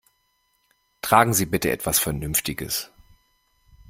Tragen 1.03 1.35
Sie 1.35 1.45
bitte 1.45 1.69
etwas 1.69 1.99
Vernünftiges! 1.99 2.89